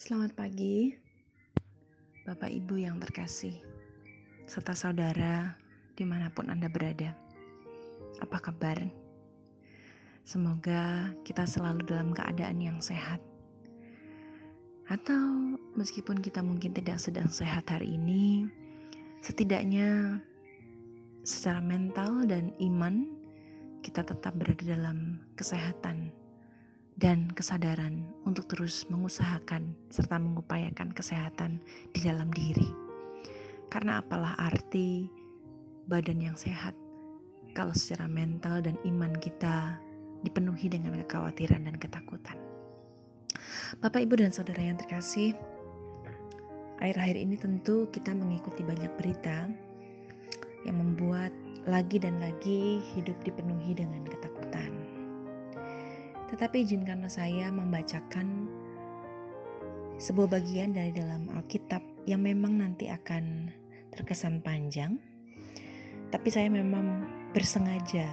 [0.00, 0.96] Selamat pagi,
[2.24, 3.52] Bapak Ibu yang terkasih,
[4.48, 5.52] serta saudara
[5.92, 7.12] di mana pun Anda berada.
[8.24, 8.80] Apa kabar?
[10.24, 13.20] Semoga kita selalu dalam keadaan yang sehat.
[14.88, 18.48] Atau meskipun kita mungkin tidak sedang sehat hari ini,
[19.20, 20.16] setidaknya
[21.28, 23.04] secara mental dan iman
[23.84, 26.08] kita tetap berada dalam kesehatan
[27.00, 31.56] dan kesadaran untuk terus mengusahakan serta mengupayakan kesehatan
[31.96, 32.68] di dalam diri.
[33.72, 35.08] Karena apalah arti
[35.88, 36.76] badan yang sehat
[37.56, 39.80] kalau secara mental dan iman kita
[40.20, 42.36] dipenuhi dengan kekhawatiran dan ketakutan.
[43.80, 45.32] Bapak, Ibu, dan Saudara yang terkasih,
[46.84, 49.48] akhir-akhir ini tentu kita mengikuti banyak berita
[50.68, 51.32] yang membuat
[51.64, 54.39] lagi dan lagi hidup dipenuhi dengan ketakutan
[56.30, 58.46] tetapi izinkanlah saya membacakan
[60.00, 63.52] sebuah bagian dari dalam Alkitab yang memang nanti akan
[63.92, 64.96] terkesan panjang.
[66.10, 68.08] Tapi saya memang bersengaja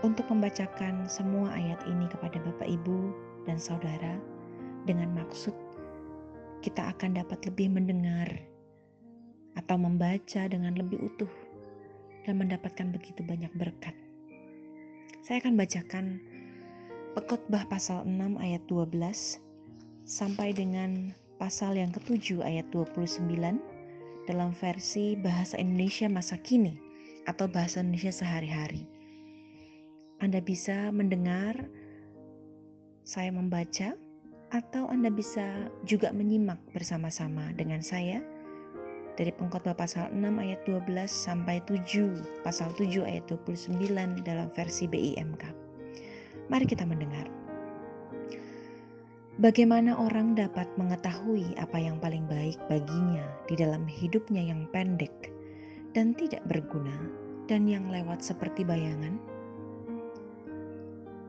[0.00, 3.12] untuk membacakan semua ayat ini kepada Bapak Ibu
[3.44, 4.16] dan Saudara
[4.88, 5.52] dengan maksud
[6.64, 8.28] kita akan dapat lebih mendengar
[9.60, 11.30] atau membaca dengan lebih utuh
[12.24, 13.92] dan mendapatkan begitu banyak berkat.
[15.20, 16.20] Saya akan bacakan
[17.10, 18.94] Pekotbah pasal 6 ayat 12
[20.06, 21.10] sampai dengan
[21.42, 23.26] pasal yang ketujuh ayat 29
[24.30, 26.78] dalam versi bahasa Indonesia masa kini
[27.26, 28.86] atau bahasa Indonesia sehari-hari.
[30.22, 31.58] Anda bisa mendengar
[33.02, 33.98] saya membaca
[34.54, 38.22] atau Anda bisa juga menyimak bersama-sama dengan saya
[39.18, 43.82] dari pengkhotbah pasal 6 ayat 12 sampai 7 pasal 7 ayat 29
[44.22, 45.59] dalam versi BIMK.
[46.50, 47.30] Mari kita mendengar.
[49.38, 55.30] Bagaimana orang dapat mengetahui apa yang paling baik baginya di dalam hidupnya yang pendek
[55.94, 56.92] dan tidak berguna
[57.46, 59.14] dan yang lewat seperti bayangan?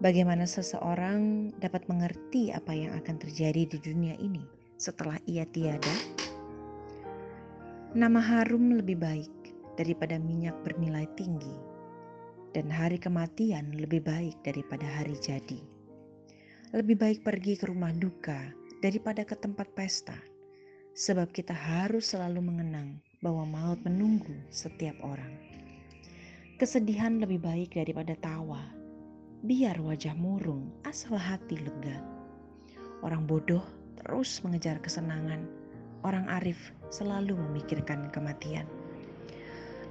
[0.00, 4.42] Bagaimana seseorang dapat mengerti apa yang akan terjadi di dunia ini
[4.80, 5.94] setelah ia tiada?
[7.92, 9.36] Nama harum lebih baik
[9.76, 11.71] daripada minyak bernilai tinggi
[12.52, 15.60] dan hari kematian lebih baik daripada hari jadi.
[16.72, 20.16] Lebih baik pergi ke rumah duka daripada ke tempat pesta,
[20.92, 25.32] sebab kita harus selalu mengenang bahwa maut menunggu setiap orang.
[26.60, 28.60] Kesedihan lebih baik daripada tawa,
[29.42, 31.98] biar wajah murung asal hati lega.
[33.02, 33.64] Orang bodoh
[33.98, 35.48] terus mengejar kesenangan,
[36.06, 38.68] orang arif selalu memikirkan kematian.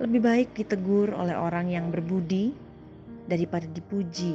[0.01, 2.57] Lebih baik ditegur oleh orang yang berbudi
[3.29, 4.33] daripada dipuji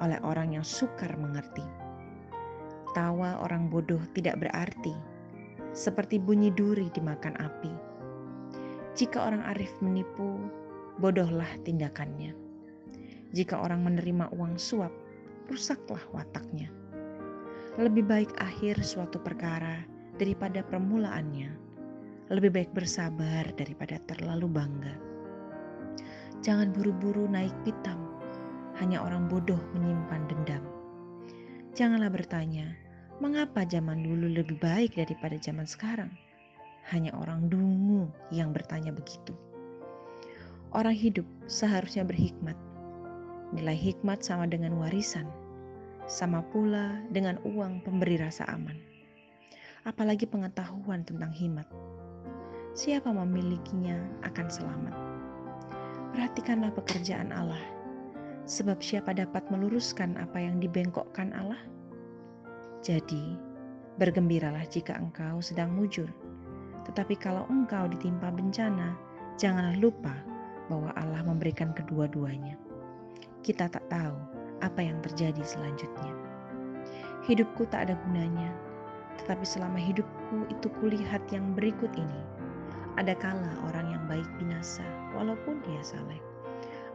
[0.00, 1.60] oleh orang yang sukar mengerti.
[2.96, 4.96] Tawa orang bodoh tidak berarti,
[5.76, 7.68] seperti bunyi duri dimakan api.
[8.96, 10.40] Jika orang arif menipu,
[10.96, 12.32] bodohlah tindakannya.
[13.36, 14.96] Jika orang menerima uang suap,
[15.52, 16.72] rusaklah wataknya.
[17.76, 19.84] Lebih baik akhir suatu perkara
[20.16, 21.65] daripada permulaannya
[22.26, 24.94] lebih baik bersabar daripada terlalu bangga.
[26.42, 28.02] Jangan buru-buru naik pitam,
[28.82, 30.64] hanya orang bodoh menyimpan dendam.
[31.78, 32.74] Janganlah bertanya,
[33.22, 36.10] mengapa zaman dulu lebih baik daripada zaman sekarang?
[36.90, 39.30] Hanya orang dungu yang bertanya begitu.
[40.74, 42.58] Orang hidup seharusnya berhikmat.
[43.54, 45.30] Nilai hikmat sama dengan warisan,
[46.10, 48.74] sama pula dengan uang pemberi rasa aman.
[49.86, 51.70] Apalagi pengetahuan tentang hikmat
[52.76, 53.96] siapa memilikinya
[54.28, 54.96] akan selamat.
[56.12, 57.64] Perhatikanlah pekerjaan Allah,
[58.44, 61.56] sebab siapa dapat meluruskan apa yang dibengkokkan Allah?
[62.84, 63.40] Jadi,
[63.96, 66.12] bergembiralah jika engkau sedang mujur.
[66.84, 68.92] Tetapi kalau engkau ditimpa bencana,
[69.40, 70.12] janganlah lupa
[70.68, 72.60] bahwa Allah memberikan kedua-duanya.
[73.40, 74.20] Kita tak tahu
[74.60, 76.12] apa yang terjadi selanjutnya.
[77.24, 78.52] Hidupku tak ada gunanya,
[79.24, 82.35] tetapi selama hidupku itu kulihat yang berikut ini
[82.96, 86.16] ada kala orang yang baik binasa, walaupun dia saleh.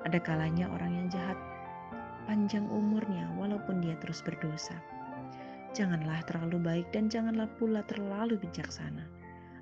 [0.02, 1.38] Ada kalanya orang yang jahat
[2.26, 4.74] panjang umurnya, walaupun dia terus berdosa.
[5.78, 9.06] Janganlah terlalu baik dan janganlah pula terlalu bijaksana.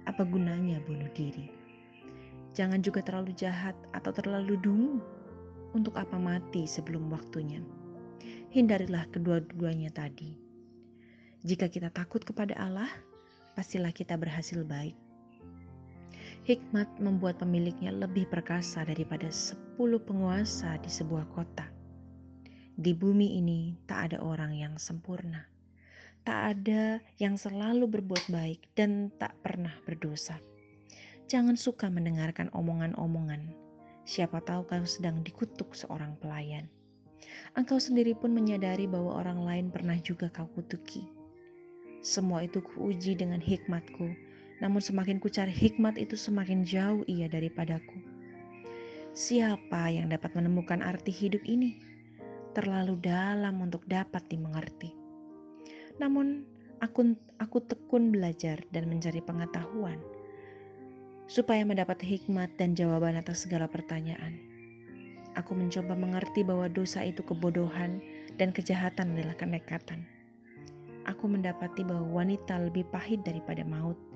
[0.07, 1.51] Apa gunanya bunuh diri?
[2.55, 5.03] Jangan juga terlalu jahat atau terlalu dungu.
[5.69, 7.61] Untuk apa mati sebelum waktunya?
[8.49, 10.33] Hindarilah kedua-duanya tadi.
[11.45, 12.89] Jika kita takut kepada Allah,
[13.53, 15.08] pastilah kita berhasil baik
[16.49, 21.69] Hikmat membuat pemiliknya lebih perkasa daripada sepuluh penguasa di sebuah kota.
[22.73, 25.45] Di bumi ini tak ada orang yang sempurna.
[26.25, 30.41] Tak ada yang selalu berbuat baik dan tak pernah berdosa.
[31.29, 33.53] Jangan suka mendengarkan omongan-omongan.
[34.09, 36.65] Siapa tahu kau sedang dikutuk seorang pelayan.
[37.53, 41.05] Engkau sendiri pun menyadari bahwa orang lain pernah juga kau kutuki.
[42.01, 44.28] Semua itu kuuji dengan hikmatku,
[44.59, 47.95] namun semakin ku cari hikmat itu semakin jauh ia daripadaku.
[49.15, 51.79] Siapa yang dapat menemukan arti hidup ini?
[52.55, 54.91] Terlalu dalam untuk dapat dimengerti.
[55.99, 56.43] Namun
[56.79, 59.99] aku aku tekun belajar dan mencari pengetahuan
[61.29, 64.41] supaya mendapat hikmat dan jawaban atas segala pertanyaan.
[65.37, 68.01] Aku mencoba mengerti bahwa dosa itu kebodohan
[68.41, 70.09] dan kejahatan adalah kenekatan.
[71.05, 74.08] Aku mendapati bahwa wanita lebih pahit daripada maut.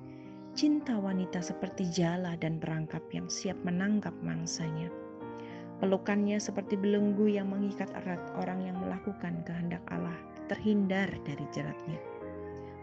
[0.54, 4.86] Cinta wanita seperti jala dan perangkap yang siap menangkap mangsanya.
[5.82, 10.14] Pelukannya seperti belenggu yang mengikat erat orang yang melakukan kehendak Allah
[10.46, 11.98] terhindar dari jeratnya.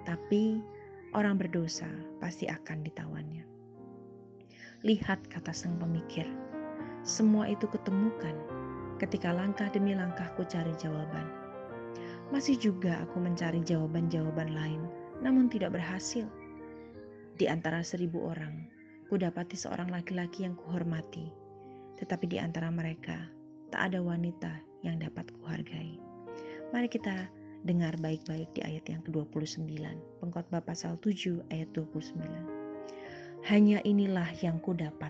[0.04, 0.60] Tapi
[1.16, 1.88] orang berdosa
[2.20, 3.48] pasti akan ditawannya.
[4.84, 6.28] Lihat kata sang pemikir,
[7.08, 8.36] semua itu ketemukan
[9.00, 11.24] ketika langkah demi langkahku cari jawaban.
[12.36, 14.84] Masih juga aku mencari jawaban-jawaban lain,
[15.24, 16.28] namun tidak berhasil.
[17.42, 18.70] Di antara seribu orang,
[19.10, 21.26] ku dapati seorang laki-laki yang kuhormati,
[21.98, 23.18] tetapi di antara mereka
[23.74, 25.98] tak ada wanita yang dapat kuhargai.
[26.70, 27.26] Mari kita
[27.66, 29.74] dengar baik-baik di ayat yang ke-29,
[30.22, 32.14] pengkhotbah pasal 7 ayat 29.
[33.50, 35.10] Hanya inilah yang ku dapat.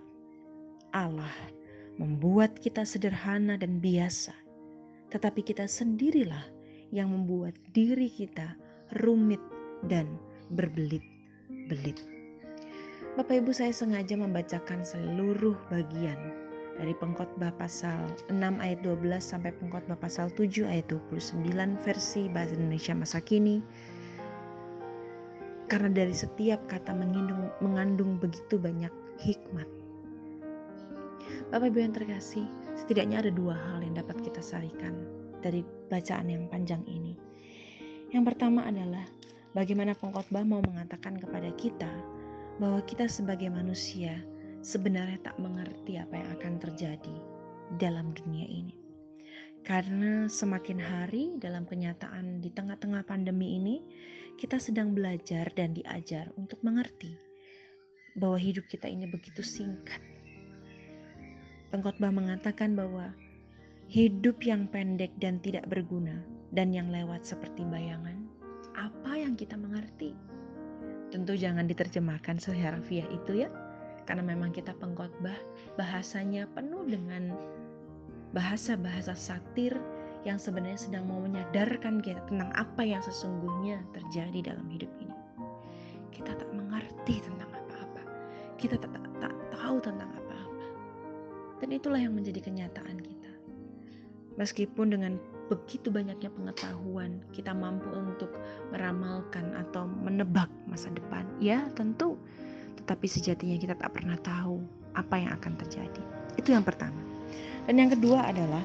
[0.96, 1.36] Allah
[2.00, 4.32] membuat kita sederhana dan biasa,
[5.12, 6.48] tetapi kita sendirilah
[6.96, 8.56] yang membuat diri kita
[9.04, 9.44] rumit
[9.84, 10.08] dan
[10.56, 12.11] berbelit-belit.
[13.20, 16.18] Bapak Ibu saya sengaja membacakan seluruh bagian
[16.80, 21.44] dari pengkhotbah pasal 6 ayat 12 sampai pengkhotbah pasal 7 ayat 29
[21.84, 23.60] versi bahasa Indonesia masa kini.
[25.68, 29.68] Karena dari setiap kata mengandung, mengandung begitu banyak hikmat
[31.52, 32.48] Bapak Ibu yang terkasih,
[32.80, 34.96] setidaknya ada dua hal yang dapat kita sarikan
[35.44, 37.12] dari bacaan yang panjang ini.
[38.16, 39.04] Yang pertama adalah
[39.52, 41.92] bagaimana pengkhotbah mau mengatakan kepada kita
[42.62, 44.22] bahwa kita sebagai manusia
[44.62, 47.16] sebenarnya tak mengerti apa yang akan terjadi
[47.82, 48.78] dalam dunia ini.
[49.66, 53.82] Karena semakin hari dalam kenyataan di tengah-tengah pandemi ini,
[54.38, 57.18] kita sedang belajar dan diajar untuk mengerti
[58.14, 60.02] bahwa hidup kita ini begitu singkat
[61.72, 63.16] Pengkhotbah mengatakan bahwa
[63.88, 66.20] hidup yang pendek dan tidak berguna
[66.52, 68.28] dan yang lewat seperti bayangan,
[68.76, 70.12] apa yang kita mengerti?
[71.12, 73.50] Tentu jangan diterjemahkan seharafiah itu ya,
[74.08, 75.36] karena memang kita pengkhotbah
[75.76, 77.36] bahasanya penuh dengan
[78.32, 79.76] bahasa-bahasa satir
[80.24, 85.18] yang sebenarnya sedang mau menyadarkan kita tentang apa yang sesungguhnya terjadi dalam hidup ini.
[86.16, 88.02] Kita tak mengerti tentang apa-apa.
[88.56, 90.22] Kita tak, tak, tak tahu tentang apa
[91.62, 93.32] dan itulah yang menjadi kenyataan kita.
[94.42, 98.32] Meskipun dengan begitu banyaknya pengetahuan, kita mampu untuk
[98.72, 101.28] meramalkan atau menebak masa depan.
[101.44, 102.16] Ya, tentu.
[102.80, 104.64] Tetapi sejatinya kita tak pernah tahu
[104.96, 106.04] apa yang akan terjadi.
[106.40, 107.04] Itu yang pertama.
[107.68, 108.64] Dan yang kedua adalah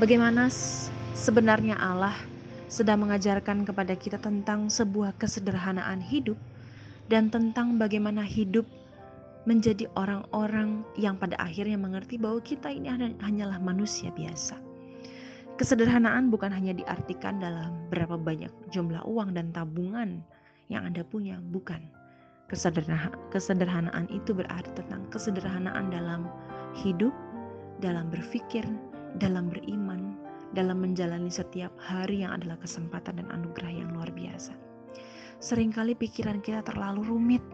[0.00, 0.48] bagaimana
[1.12, 2.16] sebenarnya Allah
[2.72, 6.40] sedang mengajarkan kepada kita tentang sebuah kesederhanaan hidup
[7.12, 8.64] dan tentang bagaimana hidup
[9.48, 14.67] menjadi orang-orang yang pada akhirnya mengerti bahwa kita ini hanyalah manusia biasa.
[15.58, 20.22] Kesederhanaan bukan hanya diartikan dalam berapa banyak jumlah uang dan tabungan
[20.70, 21.82] yang Anda punya, bukan.
[23.34, 26.30] Kesederhanaan itu berarti tentang kesederhanaan dalam
[26.78, 27.10] hidup,
[27.82, 28.62] dalam berpikir,
[29.18, 30.14] dalam beriman,
[30.54, 34.54] dalam menjalani setiap hari yang adalah kesempatan dan anugerah yang luar biasa.
[35.42, 37.44] Seringkali pikiran kita terlalu rumit,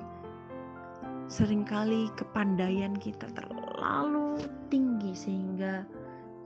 [1.26, 5.88] sering kali kepandaian kita terlalu tinggi sehingga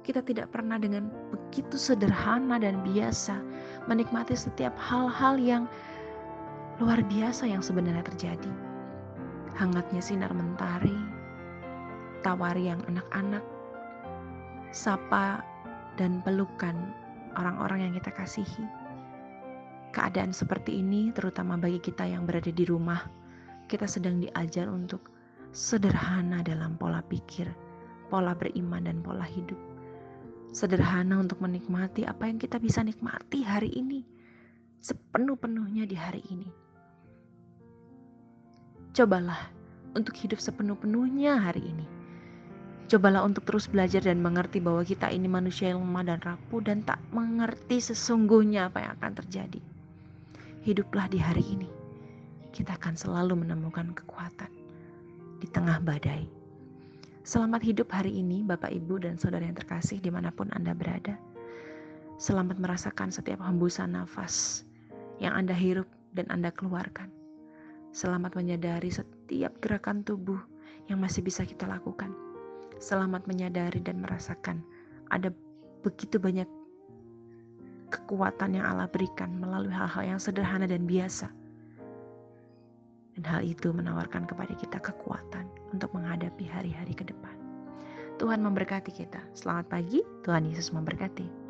[0.08, 3.36] kita tidak pernah dengan begitu sederhana dan biasa
[3.92, 5.68] menikmati setiap hal-hal yang
[6.80, 8.48] luar biasa yang sebenarnya terjadi.
[9.60, 10.96] Hangatnya sinar mentari,
[12.24, 13.44] tawari yang anak-anak,
[14.72, 15.44] sapa
[16.00, 16.72] dan pelukan
[17.36, 18.64] orang-orang yang kita kasihi.
[19.92, 23.04] Keadaan seperti ini terutama bagi kita yang berada di rumah
[23.68, 25.12] kita sedang diajar untuk
[25.52, 27.52] sederhana dalam pola pikir,
[28.08, 29.67] pola beriman, dan pola hidup.
[30.48, 34.02] Sederhana untuk menikmati apa yang kita bisa nikmati hari ini,
[34.80, 36.48] sepenuh-penuhnya di hari ini.
[38.96, 39.52] Cobalah
[39.94, 41.86] untuk hidup sepenuh-penuhnya hari ini.
[42.88, 46.80] Cobalah untuk terus belajar dan mengerti bahwa kita ini manusia yang lemah dan rapuh dan
[46.88, 49.60] tak mengerti sesungguhnya apa yang akan terjadi.
[50.68, 51.68] hiduplah di hari ini.
[52.52, 54.52] Kita akan selalu menemukan kekuatan
[55.40, 56.37] di tengah badai.
[57.28, 61.12] Selamat hidup hari ini, Bapak, Ibu, dan saudara yang terkasih, di mana pun Anda berada.
[62.16, 64.64] Selamat merasakan setiap hembusan nafas
[65.20, 65.84] yang Anda hirup
[66.16, 67.12] dan Anda keluarkan.
[67.92, 70.40] Selamat menyadari setiap gerakan tubuh
[70.88, 72.16] yang masih bisa kita lakukan.
[72.80, 74.64] Selamat menyadari dan merasakan
[75.12, 75.28] ada
[75.84, 76.48] begitu banyak
[77.92, 81.28] kekuatan yang Allah berikan melalui hal-hal yang sederhana dan biasa.
[83.18, 87.34] Dan hal itu menawarkan kepada kita kekuatan untuk menghadapi hari-hari ke depan.
[88.22, 89.18] Tuhan memberkati kita.
[89.34, 91.47] Selamat pagi, Tuhan Yesus memberkati.